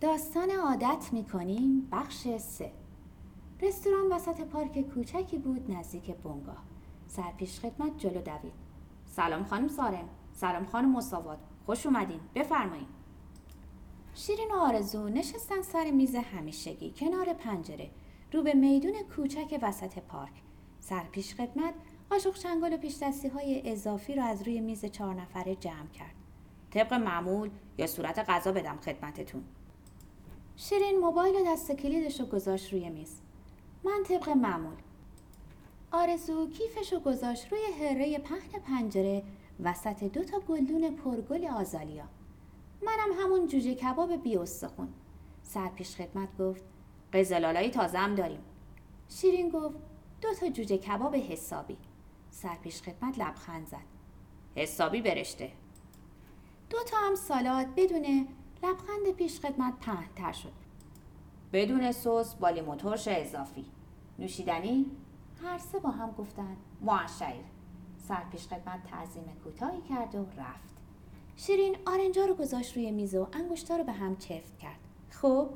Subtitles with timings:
[0.00, 2.72] داستان عادت می‌کنیم بخش سه.
[3.62, 6.62] رستوران وسط پارک کوچکی بود نزدیک بنگاه
[7.06, 8.52] سرپیش خدمت جلو دوید.
[9.06, 10.08] سلام خانم سارم.
[10.32, 11.38] سلام خانم مساوات.
[11.66, 12.20] خوش اومدین.
[12.34, 12.86] بفرمایید
[14.14, 17.90] شیرین و آرزو نشستن سر میز همیشگی کنار پنجره
[18.32, 20.42] رو به میدون کوچک وسط پارک.
[20.80, 21.74] سرپیش خدمت
[22.10, 23.02] قاشق چنگال و پیش
[23.34, 26.14] های اضافی رو از روی میز چهار نفره جمع کرد.
[26.70, 29.44] طبق معمول یا صورت غذا بدم خدمتتون.
[30.60, 33.20] شیرین موبایل و دست کلیدش رو گذاشت روی میز.
[33.84, 34.76] من طبق معمول.
[35.92, 39.22] آرزو کیفش رو گذاشت روی هره پهن پنجره
[39.60, 42.04] وسط دو تا گلدون پرگل آزالیا.
[42.82, 44.88] منم همون جوجه کباب بی استخون.
[45.42, 46.62] سرپیش خدمت گفت
[47.12, 48.40] قزلالای تازه هم داریم.
[49.08, 49.76] شیرین گفت
[50.20, 51.76] دو تا جوجه کباب حسابی.
[52.30, 53.86] سرپیش خدمت لبخند زد.
[54.56, 55.50] حسابی برشته.
[56.70, 58.28] دو تا هم سالاد بدون
[58.62, 59.74] لبخند پیش خدمت
[60.16, 60.52] تر شد.
[61.52, 63.64] بدون سس با لیمو ترش اضافی.
[64.18, 64.86] نوشیدنی؟
[65.42, 67.44] هر سه با هم گفتند معشیر
[68.08, 70.78] سرپیش خدمت تعظیم کوتاهی کرد و رفت.
[71.36, 74.78] شیرین آرنجا رو گذاشت روی میز و انگشتا رو به هم چفت کرد.
[75.10, 75.48] خب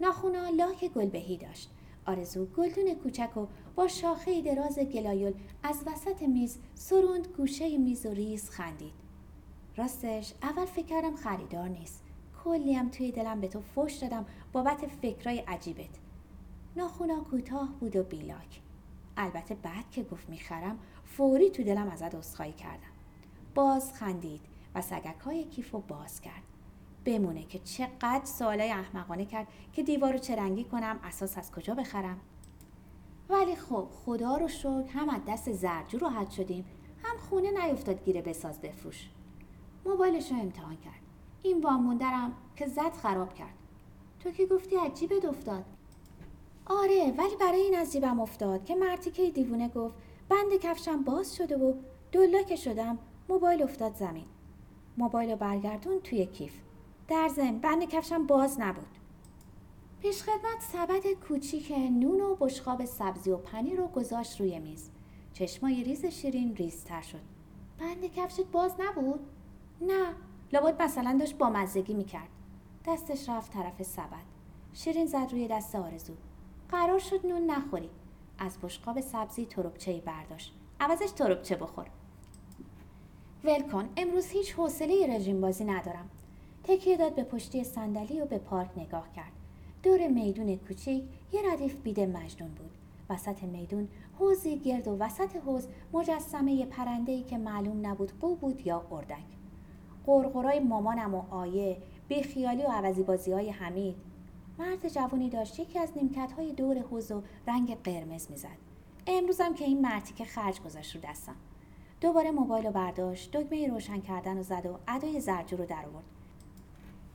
[0.00, 1.70] ناخونا لاک گلبهی داشت.
[2.06, 8.10] آرزو گلدون کوچک و با شاخه دراز گلایل از وسط میز سروند گوشه میز و
[8.10, 8.92] ریز خندید.
[9.76, 12.05] راستش اول فکر کردم خریدار نیست.
[12.46, 15.98] کلیم توی دلم به تو فش دادم بابت فکرای عجیبت.
[16.76, 18.60] ناخونا کوتاه بود و بی لاک.
[19.16, 22.92] البته بعد که گفت می‌خرم فوری تو دلم ازت عذرخواهی کردم.
[23.54, 24.40] باز خندید
[24.74, 26.42] و سگک های کیف و باز کرد.
[27.04, 32.20] بمونه که چقدر سوالای احمقانه کرد که دیوار رو چرنگی کنم اساس از کجا بخرم.
[33.28, 36.64] ولی خب خدا رو شکر هم از دست زرجو راحت شدیم
[37.02, 39.08] هم خونه نیفتاد گیره بساز بفروش.
[39.86, 41.05] موبایلش رو امتحان کرد.
[41.42, 43.54] این واموندرم که زد خراب کرد.
[44.20, 45.64] تو که گفتی عجیبت افتاد.
[46.66, 49.94] آره ولی برای این از جیبم افتاد که مرتیکه دیوونه گفت
[50.28, 51.74] بند کفشم باز شده و
[52.48, 54.24] که شدم موبایل افتاد زمین.
[54.96, 56.52] موبایل رو برگردون توی کیف.
[57.08, 58.86] در ضمن بند کفشم باز نبود.
[60.00, 64.90] پیشخدمت سبد کوچیک نون و بشقاب سبزی و پنیر رو گذاشت روی میز.
[65.32, 67.20] چشمای ریز شیرین ریزتر شد.
[67.78, 69.20] بند کفشت باز نبود؟
[69.80, 70.14] نه.
[70.52, 72.28] لابد مثلا داشت با مزگی می‌کرد.
[72.86, 74.24] دستش رفت طرف سبد.
[74.72, 76.14] شیرین زد روی دست آرزو.
[76.68, 77.90] قرار شد نون نخوری.
[78.38, 80.54] از بشقاب سبزی تربچه برداشت.
[80.80, 81.86] عوضش تربچه بخور.
[83.44, 83.88] ول کن.
[83.96, 86.10] امروز هیچ حوصله رژیم بازی ندارم.
[86.64, 89.32] تکیه داد به پشتی صندلی و به پارک نگاه کرد.
[89.82, 92.70] دور میدون کوچیک یه ردیف بیده مجنون بود.
[93.10, 98.86] وسط میدون حوزی گرد و وسط حوز مجسمه پرنده‌ای که معلوم نبود قو بود یا
[98.90, 99.24] اردک.
[100.06, 103.96] قرقرای مامانم و آیه بیخیالی و عوضی بازی های حمید.
[104.58, 108.58] مرد جوانی داشت یکی از نیمکت های دور حوز و رنگ قرمز می‌زد.
[109.06, 111.36] امروزم که این مرتی که خرج گذاشت رو دستم.
[112.00, 116.04] دوباره موبایل رو برداشت دکمه روشن کردن و زد و ادای زرجو رو در آورد.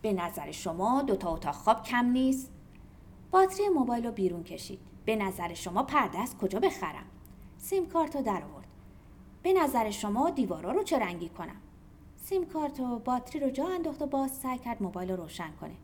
[0.02, 2.52] به نظر شما دوتا اتاق خواب کم نیست؟
[3.32, 4.80] باتری موبایل رو بیرون کشید.
[5.06, 7.06] به نظر شما پرده از کجا بخرم؟
[7.58, 8.68] سیم کارت رو در آورد.
[9.44, 11.62] به نظر شما دیوارا رو چه رنگی کنم؟
[12.24, 15.76] سیم کارت و باتری رو جا انداخت و باز سعی کرد موبایل رو روشن کنه.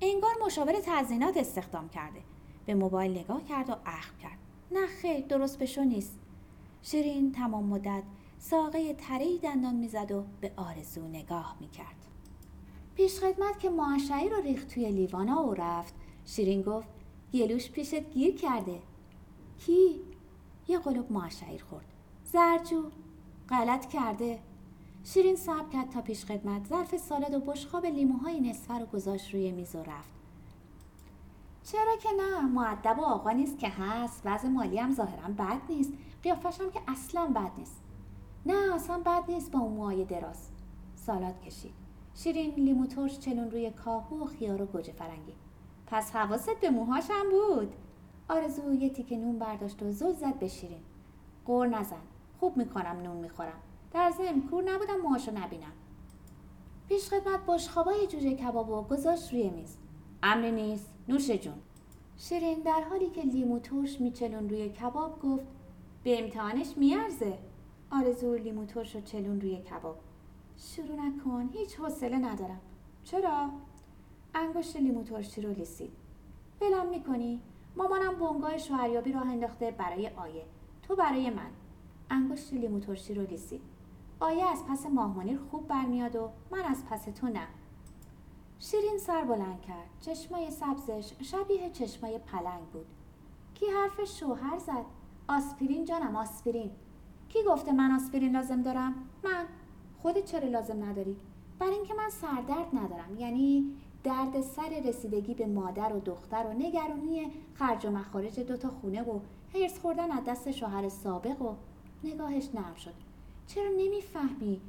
[0.00, 2.20] انگار مشاور تزینات استخدام کرده.
[2.66, 4.38] به موبایل نگاه کرد و اخم کرد.
[4.72, 6.18] نه خیر درست بشو نیست.
[6.82, 8.02] شیرین تمام مدت
[8.38, 12.06] ساقه تری دندان می‌زد و به آرزو نگاه می‌کرد.
[12.94, 15.94] پیشخدمت که معشعی رو ریخت توی لیوانا و رفت
[16.26, 16.88] شیرین گفت
[17.32, 18.82] گلوش پیشت گیر کرده.
[19.58, 20.00] کی؟
[20.68, 21.86] یه قلوب معشعیر خورد.
[22.24, 22.82] زرجو
[23.48, 24.38] غلط کرده.
[25.04, 26.66] شیرین صبر کرد تا پیش خدمت.
[26.66, 30.14] ظرف سالاد و بشخاب لیموهای نصفه رو گذاشت روی میز و رفت.
[31.64, 34.22] چرا که نه؟ معدب و آقا نیست که هست.
[34.24, 35.92] وضع مالی هم ظاهرا بد نیست.
[36.22, 37.80] قیافش هم که اصلا بد نیست.
[38.46, 40.48] نه اصلا بد نیست با اون موهای دراز.
[40.96, 41.74] سالاد کشید.
[42.14, 45.32] شیرین لیمو ترش چلون روی کاهو و خیار و گوجه فرنگی.
[45.86, 47.74] پس حواست به موهاش هم بود.
[48.28, 50.82] آرزو یه تیکه نون برداشت و زل زد به شیرین.
[51.46, 52.02] قور نزن.
[52.40, 53.60] خوب می‌کنم نون می‌خورم.
[53.94, 55.72] در ضمن کور نبودم موهاشو نبینم.
[56.88, 59.76] پیش خدمت بشخابای جوجه کباب و گذاشت روی میز.
[60.22, 60.94] امری نیست.
[61.08, 61.54] نوش جون.
[62.16, 65.46] شیرین در حالی که لیمو ترش میچلون روی کباب گفت
[66.04, 67.38] به امتحانش میارزه.
[67.90, 69.96] آرزو لیمو ترش و چلون روی کباب.
[70.56, 71.50] شروع نکن.
[71.52, 72.60] هیچ حوصله ندارم.
[73.04, 73.50] چرا؟
[74.34, 75.92] انگشت لیمو ترشی رو لیسید.
[76.60, 77.40] ولم می‌کنی.
[77.76, 80.44] مامانم بنگاه شوهریابی راه انداخته برای آیه.
[80.82, 81.50] تو برای من.
[82.10, 83.73] انگشت لیمو ترشی رو لیسید.
[84.24, 87.46] آیه از پس ماهمانیر خوب برمیاد و من از پس تو نه؟
[88.58, 89.88] شیرین سر بلند کرد.
[90.00, 92.86] چشمای سبزش شبیه چشمای پلنگ بود.
[93.54, 94.84] کی حرف شوهر زد؟
[95.28, 96.70] آسپرین جانم آسپرین.
[97.28, 98.94] کی گفته من آسپرین لازم دارم؟
[99.24, 99.46] من.
[100.02, 101.16] خودت چرا لازم نداری؟
[101.58, 103.16] برای اینکه من سردرد ندارم.
[103.18, 109.02] یعنی درد سر رسیدگی به مادر و دختر و نگرانی خرج و مخارج دوتا خونه
[109.02, 109.20] و
[109.54, 111.54] حرس خوردن از دست شوهر سابق و
[112.04, 113.13] نگاهش نرم شد.
[113.46, 114.60] چرا نمی‌فهمی؟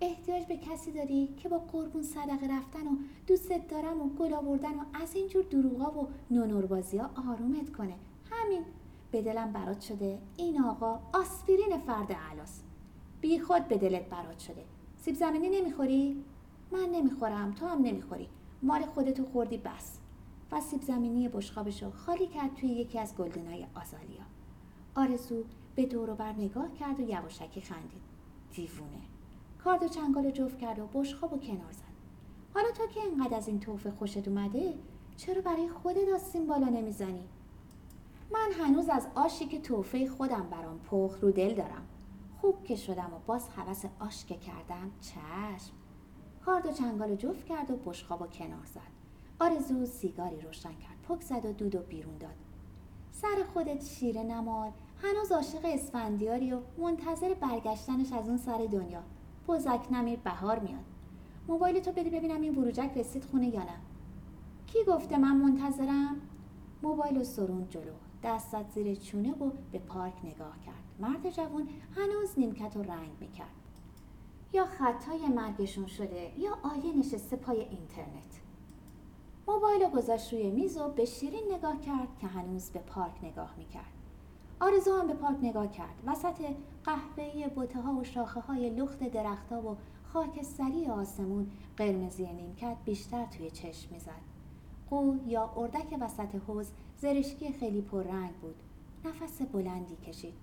[0.00, 2.96] احتیاج به کسی داری که با قربون صدقه رفتن و
[3.26, 7.94] دوستت دارم و گل آوردن و از اینجور دروغا و نونوربازی ها آرومت کنه.
[8.30, 8.62] همین.
[9.10, 12.62] به دلم برات شده این آقا آسپرین فرد علاس
[13.20, 14.64] بی خود به دلت برات شده.
[14.96, 16.24] سیب زمینی نمی‌خوری؟
[16.72, 18.28] من نمی‌خورم تو هم نمی‌خوری.
[18.62, 19.98] مال خودتو خوردی بس.
[20.52, 24.24] و سیب زمینی بشخابشو خالی کرد توی یکی از گلدنای آزالیا.
[24.94, 25.44] آرزو
[25.74, 28.13] به دور بر نگاه کرد و یواشکی خندید.
[28.54, 29.02] دیوونه.
[29.64, 31.94] کارد و چنگال جفت کرد و بشخاب و کنار زد.
[32.54, 34.74] حالا تو که اینقدر از این توفه خوشت اومده
[35.16, 37.24] چرا برای خودت آستین بالا نمی‌زنی؟
[38.32, 41.86] من هنوز از آشی که توفه خودم برام پخ رو دل دارم.
[42.40, 45.74] خوب که شدم و باز حوس آش که کردم چشم.
[46.44, 48.94] کارد و چنگال جفت کرد و بشخاب و کنار زد.
[49.40, 51.02] آرزو سیگاری روشن کرد.
[51.08, 52.34] پک زد و دود و بیرون داد.
[53.12, 54.70] سر خودت شیره نمال
[55.02, 59.02] هنوز عاشق اسفندیاری و منتظر برگشتنش از اون سر دنیا.
[59.48, 60.84] بزک نمیر بهار میاد.
[61.48, 63.76] موبایل تو بده ببینم این بروجک رسید خونه یا نه.
[64.66, 66.20] کی گفته من منتظرم؟
[66.82, 67.92] موبایل و سرون جلو.
[68.22, 70.84] دست زیر چونه و به پارک نگاه کرد.
[70.98, 73.48] مرد جوان هنوز نیمکت و رنگ می‌کرد.
[74.52, 78.40] یا خطای مرگشون شده یا آیه نشسته پای اینترنت.
[79.48, 84.03] موبایل گذاشت روی میز و به شیرین نگاه کرد که هنوز به پارک نگاه می‌کرد.
[84.64, 86.02] آرزو هم به پارک نگاه کرد.
[86.06, 86.40] وسط
[86.84, 89.76] قهوه‌ای بوته ها و شاخه های لخت درختها و
[90.12, 94.20] خاکستری آسمون قرمزی نیمکت بیشتر توی چشم می‌زد.
[94.90, 96.66] قو یا اردک وسط حوز
[96.96, 98.54] زرشکی خیلی پررنگ بود.
[99.04, 100.34] نفس بلندی کشید.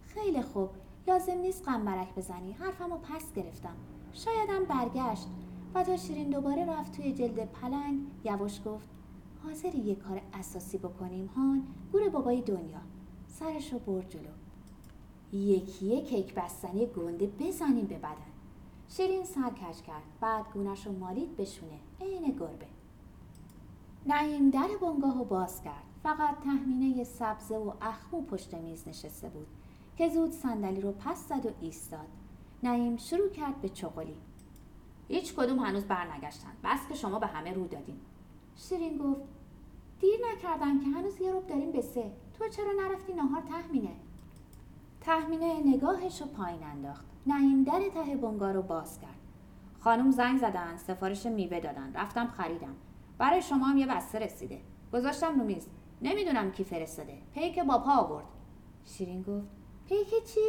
[0.00, 0.68] خیلی خوب.
[1.08, 2.52] لازم نیست قنبرک بزنی.
[2.52, 3.76] حرفمو پس گرفتم.
[4.12, 5.28] شایدم برگشت.
[5.74, 8.88] و تا شیرین دوباره رفت توی جلد پلنگ یواش گفت
[9.44, 11.62] حاضری یه کار اساسی بکنیم هان؟
[11.92, 12.97] گور بابای دنیا.
[13.38, 14.30] سرش رو برد جلو.
[15.32, 18.32] یکی کیک بستنی گنده بزنیم به بدن.
[18.88, 20.02] شیرین سر کش کرد.
[20.20, 21.78] بعد گونش رو مالید بشونه.
[22.00, 22.66] عین گربه.
[24.06, 25.82] نعیم در بنگاه رو باز کرد.
[26.02, 29.46] فقط تهمینه سبزه و اخمو پشت میز نشسته بود
[29.96, 32.08] که زود صندلی رو پس زد و ایستاد.
[32.62, 34.16] نعیم شروع کرد به چغلی.
[35.08, 36.52] هیچ کدوم هنوز برنگشتن.
[36.64, 38.00] بس که شما به همه رو دادین.
[38.56, 39.20] شیرین گفت
[40.00, 42.10] دیر نکردن که هنوز یه روب داریم به سه.
[42.38, 43.96] تو چرا نرفتی نهار تحمینه
[45.00, 47.06] تحمینه نگاهش رو پایین انداخت.
[47.26, 49.18] نعیم در ته بنگاه رو باز کرد.
[49.80, 51.92] خانم زنگ زدن سفارش میوه دادن.
[51.94, 52.74] رفتم خریدم.
[53.18, 54.60] برای شما هم یه بسته رسیده.
[54.92, 55.66] گذاشتم رو میز.
[56.02, 57.18] نمی‌دونم کی فرستاده.
[57.34, 58.26] پیک با پا آورد.
[58.84, 59.46] شیرین گفت
[59.86, 60.40] پیک چی؟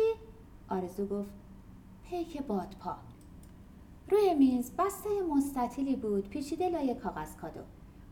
[0.70, 1.32] آرزو گفت
[2.04, 2.96] پیک بادپا.
[4.12, 6.30] روی میز بسته مستطیلی بود.
[6.30, 7.62] پیچیده لای کاغذ کادو.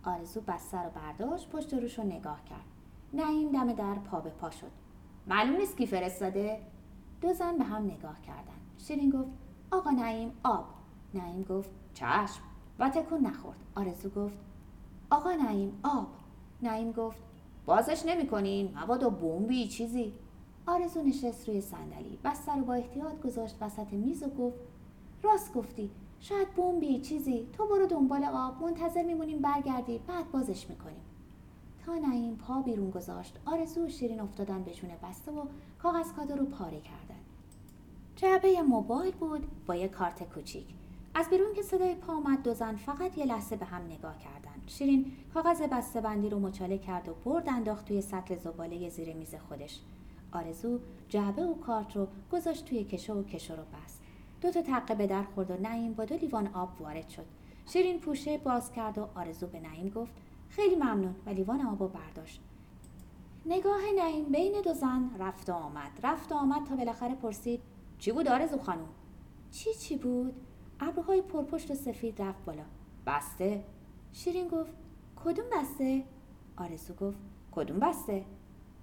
[0.04, 2.77] آرزو بسته رو برداشت پشت روش رو نگاه کرد.
[3.14, 4.72] نعیم دم در پا به پا شد.
[5.28, 6.60] معلوم نیست کی فرستاده.
[7.22, 9.30] دو زن به هم نگاه کردن شیرین گفت
[9.72, 10.66] آقا نعیم آب.
[11.14, 12.42] نعیم گفت چشم.
[12.80, 13.58] و تکون نخورد.
[13.76, 14.38] آرزو گفت
[15.10, 16.08] آقا نعیم آب.
[16.62, 17.18] نعیم گفت
[17.66, 18.78] بازش نمی‌کنین.
[18.84, 20.14] مبادا بمبی چیزی.
[20.66, 22.20] آرزو نشست روی صندلی.
[22.24, 24.60] بسته رو با احتیاط گذاشت وسط میز و گفت
[25.24, 25.92] راست گفتی.
[26.20, 27.48] شاید بمبی چیزی.
[27.54, 28.64] تو برو دنبال آب.
[28.64, 30.00] منتظر میمونیم برگردی.
[30.08, 31.02] بعد بازش می‌کنیم.
[31.96, 35.46] نعیم پا بیرون گذاشت آرزو و شیرین افتادن به جون بسته و
[35.84, 37.20] کاغذ کادو رو پاره کردن.
[38.16, 40.66] جعبه موبایل بود با یه کارت کوچیک.
[41.14, 44.64] از بیرون که صدای پا آمد دو زن فقط یه لحظه به هم نگاه کردند
[44.68, 49.36] شیرین کاغذ بسته بندی رو مچاله کرد و برد انداخت توی سطل زباله زیر میز
[49.36, 49.80] خودش.
[50.32, 50.80] آرزو
[51.10, 54.02] جعبه و کارت رو گذاشت توی کشو و کشو رو بست.
[54.42, 57.26] دو تا تقه به در خورد و نعیم با دو لیوان آب وارد شد.
[57.66, 60.14] شیرین پوشه باز کرد و آرزو به نعیم گفت
[60.50, 61.16] خیلی ممنون.
[61.26, 62.42] و لیوان آب برداشت.
[63.46, 65.92] نگاه نعیم بین دو زن رفت آمد.
[66.04, 67.62] رفت آمد تا بالاخره پرسید
[68.00, 68.88] چی بود آرزو خانم؟
[69.52, 70.34] چی چی بود؟
[70.80, 72.64] ابروهای پرپشت و سفید رفت بالا.
[73.08, 73.64] بسته.
[74.14, 74.72] شیرین گفت
[75.26, 76.04] کدوم بسته؟
[76.58, 77.18] آرزو گفت
[77.52, 78.26] کدوم بسته؟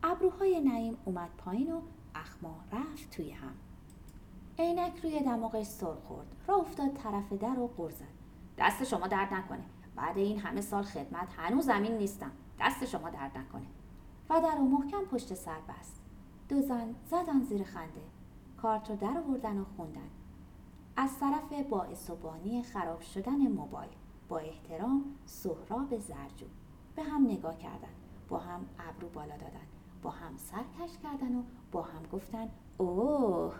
[0.02, 1.80] ابروهای نعیم اومد پایین و
[2.14, 3.54] اخما رفت توی هم.
[4.58, 6.26] عینک روی دماغش سر خورد.
[6.46, 8.14] را افتاد طرف در و قرزد
[8.58, 9.64] دست شما درد نکنه.
[9.96, 12.30] بعد این همه سال خدمت هنوز زمین نیستم.
[12.60, 13.66] دست شما درد نکنه.
[14.30, 16.02] و در و محکم پشت سر بست.
[16.48, 18.02] دو زن زدن زیر خنده.
[18.56, 20.10] کارت رو در آوردن و خوندن.
[20.96, 23.90] از طرف باعث و بانی خراب شدن موبایل.
[24.28, 26.46] با احترام سهراب زرجو.
[26.96, 27.94] به هم نگاه کردن.
[28.28, 29.66] با هم ابرو بالا دادن.
[30.02, 32.48] با هم سر کش کردن و با هم گفتن
[32.78, 33.54] اوه.